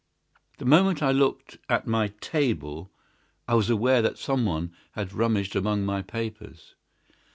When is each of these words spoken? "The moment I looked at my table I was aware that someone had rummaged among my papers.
"The 0.57 0.65
moment 0.65 1.03
I 1.03 1.11
looked 1.11 1.59
at 1.69 1.85
my 1.85 2.07
table 2.21 2.91
I 3.47 3.53
was 3.53 3.69
aware 3.69 4.01
that 4.01 4.17
someone 4.17 4.71
had 4.93 5.13
rummaged 5.13 5.55
among 5.55 5.85
my 5.85 6.01
papers. 6.01 6.73